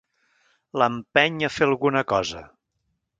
[0.81, 2.43] L'empeny a fer alguna cosa.